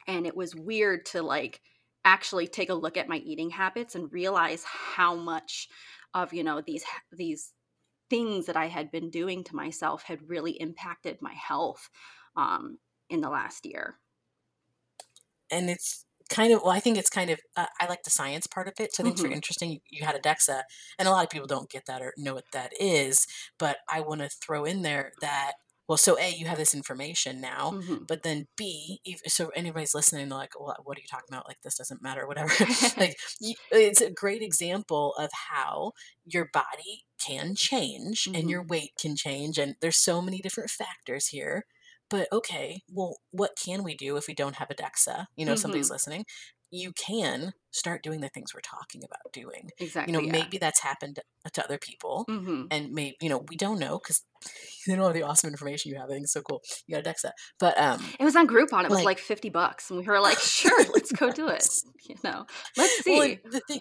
[0.08, 1.62] and it was weird to like
[2.04, 5.68] actually take a look at my eating habits and realize how much
[6.14, 7.54] of you know these these
[8.10, 11.90] things that I had been doing to myself had really impacted my health
[12.36, 12.78] um,
[13.10, 13.96] in the last year.
[15.50, 18.48] And it's kind of well, I think it's kind of uh, I like the science
[18.48, 19.28] part of it, so I think mm-hmm.
[19.28, 19.80] it's interesting.
[19.90, 20.64] You had a DEXA,
[20.98, 23.28] and a lot of people don't get that or know what that is.
[23.60, 25.54] But I want to throw in there that
[25.92, 28.06] well, so A, you have this information now, mm-hmm.
[28.08, 31.50] but then B, if, so anybody's listening, they're like, well, what are you talking about?
[31.50, 32.54] Like, this doesn't matter, whatever.
[32.98, 33.18] like,
[33.72, 35.92] it's a great example of how
[36.24, 38.36] your body can change mm-hmm.
[38.36, 39.58] and your weight can change.
[39.58, 41.66] And there's so many different factors here.
[42.12, 45.26] But okay, well, what can we do if we don't have a DEXA?
[45.36, 45.60] You know, mm-hmm.
[45.60, 46.26] somebody's listening
[46.72, 49.70] you can start doing the things we're talking about doing.
[49.78, 50.14] Exactly.
[50.14, 50.32] You know, yeah.
[50.32, 51.20] maybe that's happened
[51.54, 52.64] to other people, mm-hmm.
[52.72, 54.24] and maybe you know we don't know because
[54.88, 56.10] you don't have the awesome information you have.
[56.10, 56.62] I think it's so cool.
[56.88, 58.86] You got a Dexa, but um, it was on Groupon.
[58.86, 61.68] It was like, like fifty bucks, and we were like, sure, let's go do it.
[62.10, 62.46] You know,
[62.78, 63.16] let's see.
[63.16, 63.80] Well, the thing.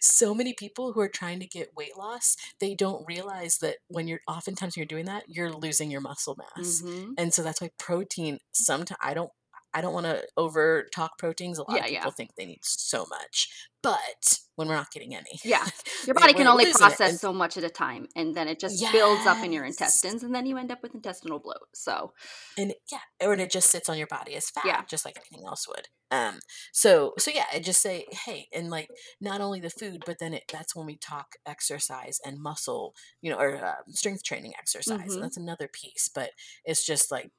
[0.00, 4.06] So many people who are trying to get weight loss they don't realize that when
[4.08, 7.12] you're oftentimes when you're doing that you're losing your muscle mass mm-hmm.
[7.18, 9.30] and so that's why protein sometimes i don't
[9.76, 11.58] I don't want to over talk proteins.
[11.58, 12.10] A lot yeah, of people yeah.
[12.12, 13.50] think they need so much,
[13.82, 15.66] but when we're not getting any, yeah,
[16.06, 18.80] your body can only process and, so much at a time, and then it just
[18.80, 18.90] yes.
[18.90, 21.68] builds up in your intestines, and then you end up with intestinal bloat.
[21.74, 22.14] So,
[22.56, 24.82] and yeah, or it just sits on your body as fat, yeah.
[24.88, 25.88] just like anything else would.
[26.10, 26.38] Um,
[26.72, 28.88] so so yeah, I just say hey, and like
[29.20, 33.30] not only the food, but then it that's when we talk exercise and muscle, you
[33.30, 35.12] know, or uh, strength training exercise, mm-hmm.
[35.12, 36.08] and that's another piece.
[36.12, 36.30] But
[36.64, 37.30] it's just like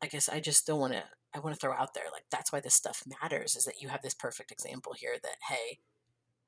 [0.00, 2.04] I guess I just don't want to I want to throw out there.
[2.12, 5.36] Like that's why this stuff matters is that you have this perfect example here that
[5.48, 5.78] hey,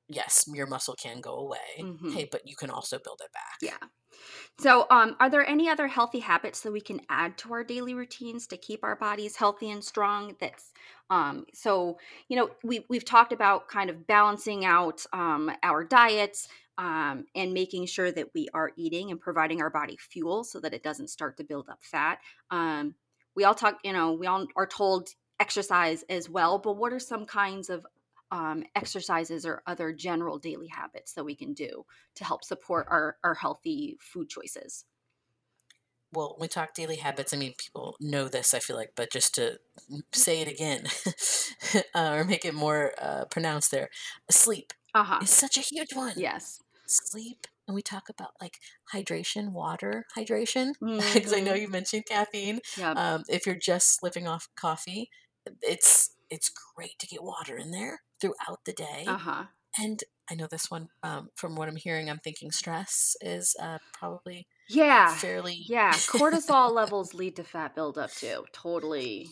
[0.07, 1.57] yes, your muscle can go away.
[1.79, 2.11] Mm-hmm.
[2.11, 3.57] Hey, but you can also build it back.
[3.61, 3.87] Yeah.
[4.59, 7.93] So, um, are there any other healthy habits that we can add to our daily
[7.93, 10.35] routines to keep our bodies healthy and strong?
[10.39, 10.71] That's
[11.09, 11.97] um, so
[12.29, 17.53] you know we we've talked about kind of balancing out um, our diets um, and
[17.53, 21.09] making sure that we are eating and providing our body fuel so that it doesn't
[21.09, 22.19] start to build up fat.
[22.51, 22.95] Um,
[23.35, 26.99] we all talk, you know, we all are told exercise as well, but what are
[26.99, 27.85] some kinds of
[28.31, 33.17] um, exercises or other general daily habits that we can do to help support our,
[33.23, 34.85] our healthy food choices?
[36.13, 39.35] Well, we talk daily habits, I mean, people know this, I feel like, but just
[39.35, 39.59] to
[40.13, 40.85] say it again
[41.93, 43.89] uh, or make it more uh, pronounced there
[44.29, 45.19] sleep uh-huh.
[45.21, 46.13] is such a huge one.
[46.15, 46.61] Yes.
[46.87, 47.47] Sleep.
[47.67, 48.59] And we talk about like
[48.93, 51.35] hydration, water hydration, because mm-hmm.
[51.35, 51.61] I know mm-hmm.
[51.61, 52.59] you mentioned caffeine.
[52.77, 52.97] Yep.
[52.97, 55.09] Um, if you're just living off coffee,
[55.61, 59.05] it's it's great to get water in there throughout the day.
[59.07, 59.45] Uh-huh.
[59.77, 63.77] And I know this one, um, from what I'm hearing, I'm thinking stress is uh,
[63.93, 65.91] probably yeah fairly yeah.
[65.93, 68.45] Cortisol levels lead to fat buildup too.
[68.51, 69.29] Totally,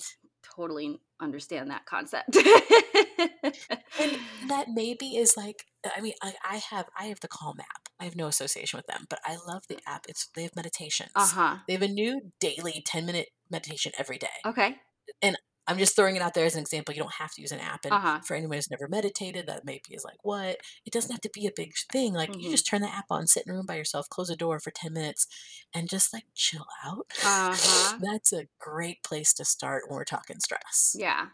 [0.55, 2.35] totally understand that concept.
[2.35, 2.45] and
[4.49, 5.65] that maybe is like
[5.95, 7.82] I mean I, I have I have the Calm app.
[8.03, 10.05] I have no association with them, but I love the app.
[10.09, 11.11] It's they have meditations.
[11.15, 11.57] Uh huh.
[11.65, 14.27] They have a new daily ten minute meditation every day.
[14.45, 14.75] Okay.
[15.21, 15.37] And
[15.67, 16.93] I'm just throwing it out there as an example.
[16.93, 17.85] You don't have to use an app.
[17.85, 18.19] And uh-huh.
[18.25, 20.57] for anyone who's never meditated, that maybe is like, what?
[20.85, 22.13] It doesn't have to be a big thing.
[22.13, 22.41] Like, mm-hmm.
[22.41, 24.59] you just turn the app on, sit in a room by yourself, close a door
[24.59, 25.25] for 10 minutes,
[25.73, 27.05] and just like chill out.
[27.23, 27.97] Uh-huh.
[28.01, 30.97] That's a great place to start when we're talking stress.
[30.99, 31.27] Yeah.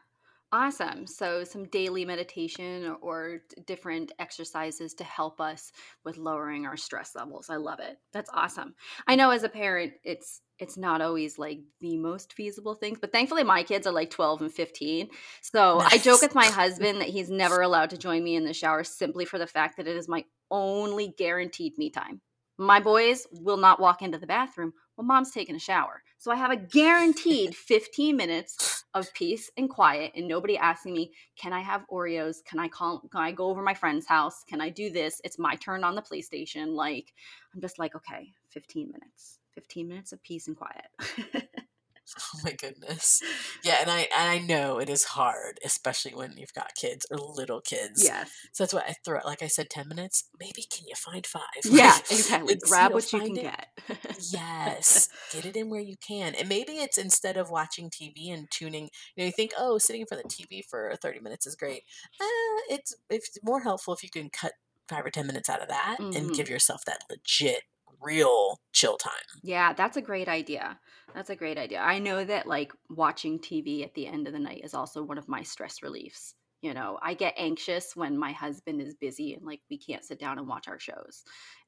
[0.51, 1.05] Awesome.
[1.05, 5.71] So, some daily meditation or different exercises to help us
[6.03, 7.51] with lowering our stress levels.
[7.51, 7.97] I love it.
[8.13, 8.73] That's awesome.
[9.07, 13.12] I know as a parent, it's it's not always like the most feasible things, but
[13.12, 15.09] thankfully my kids are like 12 and 15.
[15.43, 15.93] So nice.
[15.93, 18.83] I joke with my husband that he's never allowed to join me in the shower
[18.83, 22.21] simply for the fact that it is my only guaranteed me time.
[22.57, 26.01] My boys will not walk into the bathroom while mom's taking a shower.
[26.19, 31.13] So I have a guaranteed 15 minutes of peace and quiet and nobody asking me,
[31.41, 32.43] can I have Oreos?
[32.43, 34.43] Can I call can I go over my friend's house?
[34.43, 35.21] Can I do this?
[35.23, 36.75] It's my turn on the PlayStation.
[36.75, 37.13] Like
[37.55, 39.39] I'm just like, okay, 15 minutes.
[39.55, 40.88] 15 minutes of peace and quiet.
[42.35, 43.21] Oh my goodness.
[43.63, 47.17] Yeah, and I and I know it is hard, especially when you've got kids or
[47.17, 48.03] little kids.
[48.03, 48.25] Yeah.
[48.53, 49.25] So that's why I throw it.
[49.25, 50.29] like I said, ten minutes.
[50.39, 51.43] Maybe can you find five?
[51.69, 52.55] Yeah, exactly.
[52.55, 53.41] Grab what you can it.
[53.41, 53.67] get.
[54.31, 55.07] yes.
[55.33, 56.35] Get it in where you can.
[56.35, 60.01] And maybe it's instead of watching TV and tuning, you know, you think, oh, sitting
[60.01, 61.83] in front of the TV for 30 minutes is great.
[62.19, 64.53] Uh, it's it's more helpful if you can cut
[64.87, 66.15] five or ten minutes out of that mm-hmm.
[66.17, 67.63] and give yourself that legit
[68.01, 69.13] real chill time.
[69.43, 70.79] Yeah, that's a great idea.
[71.13, 71.79] That's a great idea.
[71.79, 75.17] I know that like watching TV at the end of the night is also one
[75.17, 76.35] of my stress reliefs.
[76.62, 80.19] You know, I get anxious when my husband is busy and like we can't sit
[80.19, 81.23] down and watch our shows.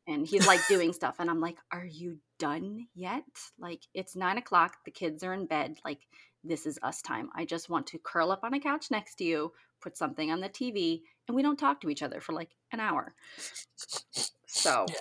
[0.07, 3.23] And he's like doing stuff, and I'm like, Are you done yet?
[3.59, 5.75] Like, it's nine o'clock, the kids are in bed.
[5.85, 5.99] Like,
[6.43, 7.29] this is us time.
[7.35, 10.41] I just want to curl up on a couch next to you, put something on
[10.41, 13.13] the TV, and we don't talk to each other for like an hour.
[14.47, 14.95] So, yeah.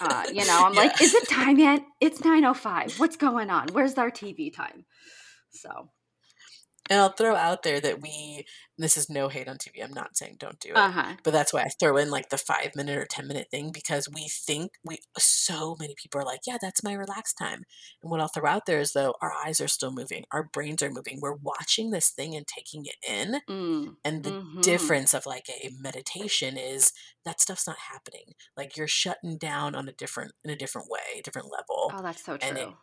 [0.00, 0.80] Uh, you know, I'm yeah.
[0.80, 1.82] like, is it time yet?
[2.00, 2.98] It's 9.05.
[2.98, 3.68] What's going on?
[3.72, 4.84] Where's our TV time?
[5.50, 5.90] So,
[6.88, 8.44] and I'll throw out there that we,
[8.76, 9.82] this is no hate on TV.
[9.82, 10.76] I'm not saying don't do it.
[10.76, 11.14] Uh-huh.
[11.22, 14.08] But that's why I throw in like the five minute or 10 minute thing because
[14.08, 17.64] we think we, so many people are like, yeah, that's my relaxed time.
[18.02, 20.82] And what I'll throw out there is though, our eyes are still moving, our brains
[20.82, 21.18] are moving.
[21.20, 23.40] We're watching this thing and taking it in.
[23.48, 23.96] Mm.
[24.04, 24.60] And the mm-hmm.
[24.60, 26.92] difference of like a meditation is
[27.24, 28.34] that stuff's not happening.
[28.56, 31.92] Like you're shutting down on a different, in a different way, different level.
[31.94, 32.74] Oh, that's so true.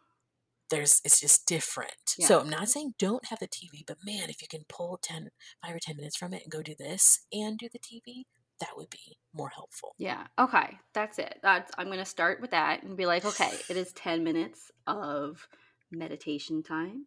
[0.69, 2.15] There's it's just different.
[2.17, 2.27] Yeah.
[2.27, 5.29] So I'm not saying don't have the TV, but man, if you can pull 10
[5.63, 8.23] 5 or 10 minutes from it and go do this and do the TV,
[8.59, 9.93] that would be more helpful.
[9.97, 10.27] Yeah.
[10.39, 10.77] Okay.
[10.93, 11.37] That's it.
[11.43, 14.71] That's I'm going to start with that and be like, okay, it is 10 minutes
[14.87, 15.47] of
[15.91, 17.05] meditation time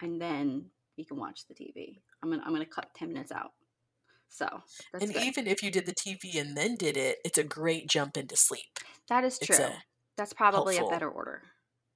[0.00, 0.66] and then
[0.96, 2.00] you can watch the TV.
[2.22, 3.52] I'm going to I'm going to cut 10 minutes out.
[4.28, 4.48] So,
[4.92, 5.22] and good.
[5.22, 8.36] even if you did the TV and then did it, it's a great jump into
[8.36, 8.80] sleep.
[9.08, 9.56] That is true.
[10.16, 10.90] That's probably helpful.
[10.90, 11.42] a better order.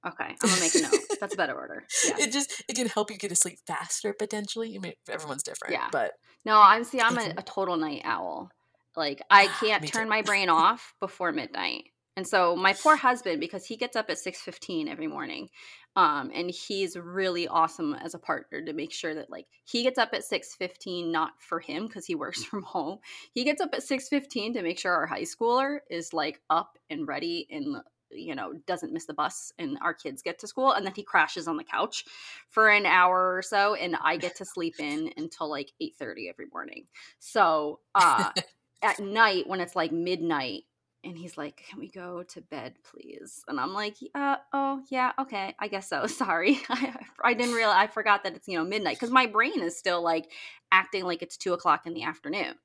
[0.05, 1.01] Okay, I'm gonna make a note.
[1.19, 1.83] That's a better order.
[2.07, 2.25] Yeah.
[2.25, 4.75] It just it can help you get to sleep faster potentially.
[4.75, 5.73] I mean, everyone's different.
[5.73, 8.49] Yeah, but no, I'm see, I'm a, a total night owl.
[8.95, 11.83] Like I can't turn my brain off before midnight.
[12.17, 15.49] And so my poor husband, because he gets up at six fifteen every morning,
[15.95, 19.99] um, and he's really awesome as a partner to make sure that like he gets
[19.99, 22.97] up at six fifteen, not for him because he works from home.
[23.33, 26.77] He gets up at six fifteen to make sure our high schooler is like up
[26.89, 27.77] and ready and
[28.13, 31.03] you know doesn't miss the bus and our kids get to school and then he
[31.03, 32.05] crashes on the couch
[32.49, 36.47] for an hour or so and i get to sleep in until like 8.30 every
[36.51, 36.85] morning
[37.19, 38.31] so uh
[38.81, 40.63] at night when it's like midnight
[41.03, 45.11] and he's like, "Can we go to bed, please?" And I'm like, uh, "Oh, yeah,
[45.19, 46.05] okay, I guess so.
[46.07, 47.77] Sorry, I, I didn't realize.
[47.77, 50.31] I forgot that it's you know midnight because my brain is still like
[50.71, 52.55] acting like it's two o'clock in the afternoon.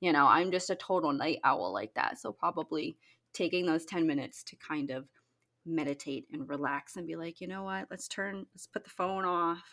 [0.00, 2.18] You know, I'm just a total night owl like that.
[2.18, 2.96] So probably
[3.32, 5.06] taking those ten minutes to kind of
[5.66, 7.86] meditate and relax and be like, you know what?
[7.90, 8.46] Let's turn.
[8.54, 9.64] Let's put the phone off.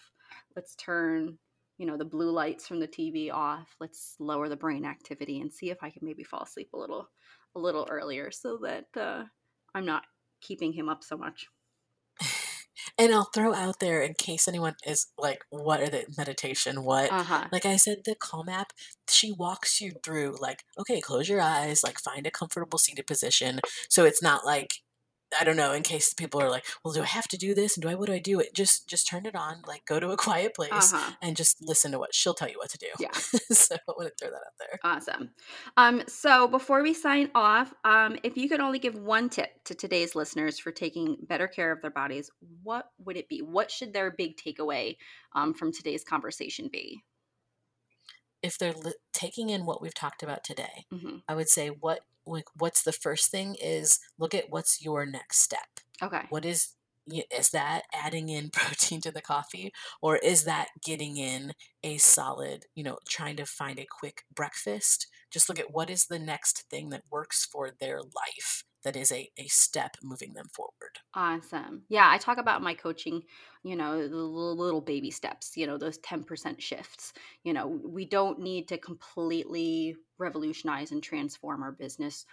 [0.55, 1.37] Let's turn
[1.77, 5.51] you know the blue lights from the tv off let's lower the brain activity and
[5.51, 7.07] see if i can maybe fall asleep a little
[7.55, 9.23] a little earlier so that uh,
[9.75, 10.03] i'm not
[10.41, 11.47] keeping him up so much
[12.97, 17.11] and i'll throw out there in case anyone is like what are the meditation what
[17.11, 17.45] uh-huh.
[17.51, 18.73] like i said the calm app
[19.09, 23.59] she walks you through like okay close your eyes like find a comfortable seated position
[23.89, 24.81] so it's not like
[25.39, 27.75] I don't know, in case people are like, well, do I have to do this?
[27.75, 28.39] And do I, what do I do?
[28.39, 31.13] It just, just turn it on, like go to a quiet place uh-huh.
[31.21, 32.87] and just listen to what she'll tell you what to do.
[32.99, 33.11] Yeah.
[33.51, 34.79] so I want to throw that out there.
[34.83, 35.31] Awesome.
[35.75, 39.75] Um, so before we sign off, um, if you could only give one tip to
[39.75, 42.31] today's listeners for taking better care of their bodies,
[42.63, 43.41] what would it be?
[43.41, 44.95] What should their big takeaway
[45.35, 47.01] um, from today's conversation be?
[48.41, 51.17] If they're li- taking in what we've talked about today, mm-hmm.
[51.27, 55.39] I would say what like what's the first thing is look at what's your next
[55.39, 55.79] step.
[56.01, 56.23] Okay.
[56.29, 56.73] What is
[57.31, 62.65] is that adding in protein to the coffee or is that getting in a solid,
[62.75, 65.07] you know, trying to find a quick breakfast?
[65.31, 69.11] Just look at what is the next thing that works for their life that is
[69.11, 70.99] a, a step moving them forward.
[71.13, 71.85] Awesome.
[71.89, 73.23] Yeah, I talk about my coaching,
[73.63, 77.13] you know, the little baby steps, you know, those 10% shifts.
[77.43, 82.25] You know, we don't need to completely revolutionize and transform our business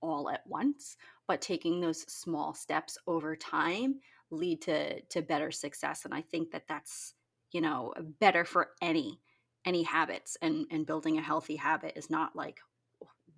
[0.00, 0.96] all at once,
[1.28, 6.50] but taking those small steps over time lead to to better success and I think
[6.52, 7.14] that that's,
[7.52, 9.20] you know, better for any
[9.64, 12.60] any habits and and building a healthy habit is not like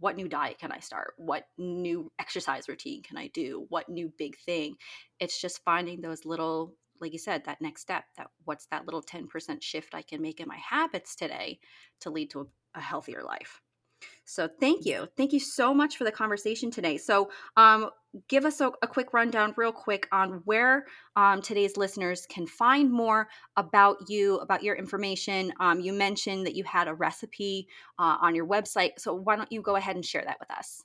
[0.04, 1.14] what new diet can I start?
[1.16, 3.64] What new exercise routine can I do?
[3.70, 4.74] What new big thing?
[5.18, 8.04] It's just finding those little, like you said, that next step.
[8.18, 11.58] That what's that little 10% shift I can make in my habits today
[12.00, 12.44] to lead to a,
[12.78, 13.62] a healthier life.
[14.24, 15.08] So thank you.
[15.16, 16.96] Thank you so much for the conversation today.
[16.96, 17.90] So um,
[18.28, 22.90] give us a, a, quick rundown, real quick, on where um, today's listeners can find
[22.90, 25.52] more about you, about your information.
[25.60, 28.92] Um, you mentioned that you had a recipe uh, on your website.
[28.98, 30.82] So why don't you go ahead and share that with us?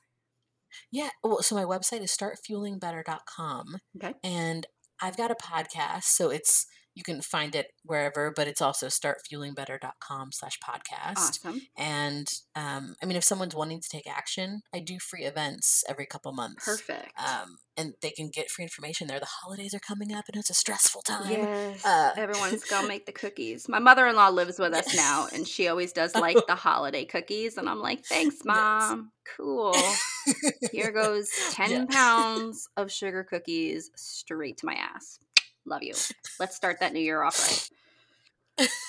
[0.91, 1.09] Yeah.
[1.23, 3.77] Well, so my website is startfuelingbetter.com.
[3.97, 4.13] Okay.
[4.23, 4.67] And
[5.01, 6.03] I've got a podcast.
[6.03, 11.17] So it's you can find it wherever, but it's also startfuelingbetter.com slash podcast.
[11.17, 11.61] Awesome.
[11.77, 16.05] And um, I mean, if someone's wanting to take action, I do free events every
[16.05, 16.65] couple months.
[16.65, 17.13] Perfect.
[17.17, 19.19] Um, and they can get free information there.
[19.19, 21.31] The holidays are coming up and it's a stressful time.
[21.31, 21.85] Yes.
[21.85, 23.69] Uh, Everyone's going to make the cookies.
[23.69, 27.05] My mother in law lives with us now and she always does like the holiday
[27.05, 27.57] cookies.
[27.57, 29.11] And I'm like, thanks, mom.
[29.25, 29.35] Yes.
[29.37, 29.75] Cool.
[30.71, 31.85] Here goes 10 yeah.
[31.89, 35.19] pounds of sugar cookies straight to my ass.
[35.65, 35.93] Love you.
[36.39, 37.69] Let's start that new year off
[38.59, 38.69] right.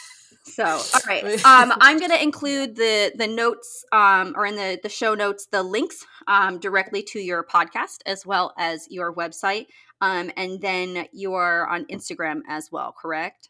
[0.42, 1.22] So, all right.
[1.44, 5.46] Um, I'm going to include the the notes um, or in the the show notes
[5.46, 9.66] the links um, directly to your podcast as well as your website,
[10.00, 12.92] um, and then you're on Instagram as well.
[13.00, 13.48] Correct?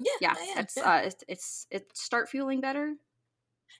[0.00, 0.60] Yeah, yeah.
[0.60, 0.90] It's yeah.
[0.90, 2.94] Uh, it's, it's it's start fueling better.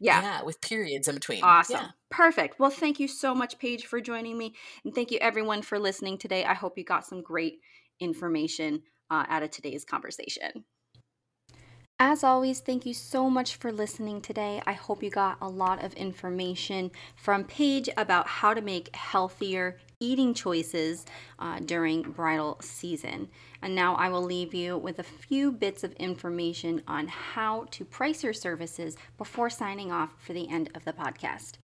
[0.00, 0.22] Yeah.
[0.22, 1.42] Yeah, with periods in between.
[1.42, 1.76] Awesome.
[1.76, 1.88] Yeah.
[2.10, 2.58] Perfect.
[2.58, 4.54] Well, thank you so much, Paige, for joining me.
[4.84, 6.44] And thank you, everyone, for listening today.
[6.44, 7.60] I hope you got some great
[8.00, 10.64] information uh, out of today's conversation.
[12.00, 14.60] As always, thank you so much for listening today.
[14.66, 19.78] I hope you got a lot of information from Paige about how to make healthier
[20.00, 21.06] eating choices
[21.38, 23.28] uh, during bridal season.
[23.62, 27.84] And now I will leave you with a few bits of information on how to
[27.84, 31.58] price your services before signing off for the end of the podcast.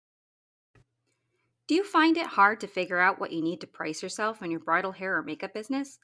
[1.68, 4.50] Do you find it hard to figure out what you need to price yourself in
[4.50, 5.98] your bridal hair or makeup business?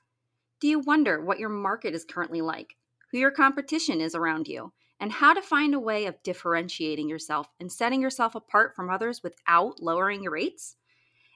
[0.61, 2.77] Do you wonder what your market is currently like,
[3.11, 7.48] who your competition is around you, and how to find a way of differentiating yourself
[7.61, 10.77] and setting yourself apart from others without lowering your rates?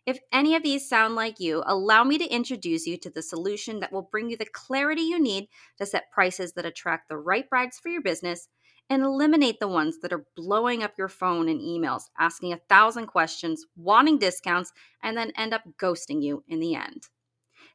[0.06, 3.80] If any of these sound like you, allow me to introduce you to the solution
[3.80, 7.46] that will bring you the clarity you need to set prices that attract the right
[7.50, 8.48] brides for your business
[8.88, 13.06] and eliminate the ones that are blowing up your phone and emails, asking a thousand
[13.08, 17.08] questions, wanting discounts, and then end up ghosting you in the end.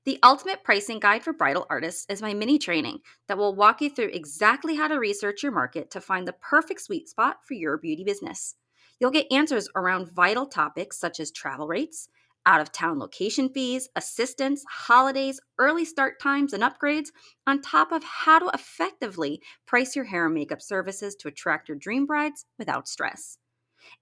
[0.05, 2.99] The Ultimate Pricing Guide for Bridal Artists is my mini training
[3.29, 6.81] that will walk you through exactly how to research your market to find the perfect
[6.81, 8.55] sweet spot for your beauty business.
[8.99, 12.09] You'll get answers around vital topics such as travel rates,
[12.45, 17.07] out of town location fees, assistance, holidays, early start times, and upgrades,
[17.47, 21.77] on top of how to effectively price your hair and makeup services to attract your
[21.77, 23.37] dream brides without stress.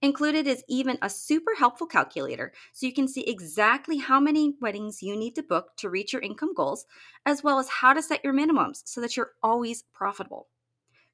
[0.00, 5.02] Included is even a super helpful calculator so you can see exactly how many weddings
[5.02, 6.86] you need to book to reach your income goals,
[7.24, 10.48] as well as how to set your minimums so that you're always profitable.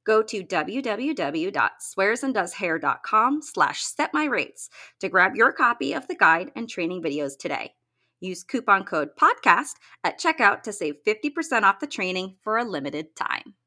[0.05, 4.69] Go to www.swearsanddoeshair.com slash setmyrates
[5.01, 7.75] to grab your copy of the guide and training videos today.
[8.21, 13.14] Use coupon code PODCAST at checkout to save 50% off the training for a limited
[13.16, 13.58] time.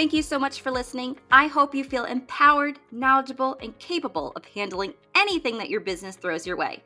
[0.00, 1.18] Thank you so much for listening.
[1.30, 6.46] I hope you feel empowered, knowledgeable, and capable of handling anything that your business throws
[6.46, 6.82] your way.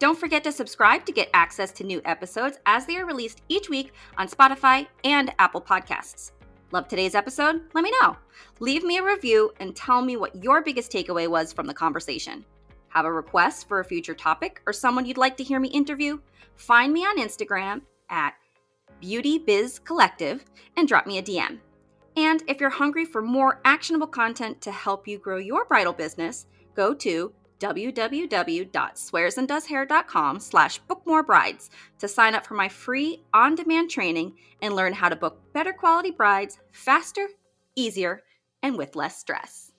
[0.00, 3.68] Don't forget to subscribe to get access to new episodes as they are released each
[3.68, 6.32] week on Spotify and Apple Podcasts.
[6.72, 7.60] Love today's episode?
[7.72, 8.16] Let me know.
[8.58, 12.44] Leave me a review and tell me what your biggest takeaway was from the conversation.
[12.88, 16.18] Have a request for a future topic or someone you'd like to hear me interview?
[16.56, 18.34] Find me on Instagram at
[19.00, 20.44] Beauty Biz Collective
[20.76, 21.60] and drop me a DM.
[22.16, 26.46] And if you're hungry for more actionable content to help you grow your bridal business,
[26.74, 34.92] go to www.swearsanddoeshair.com slash bookmorebrides to sign up for my free on-demand training and learn
[34.92, 37.28] how to book better quality brides faster,
[37.74, 38.22] easier,
[38.62, 39.72] and with less stress.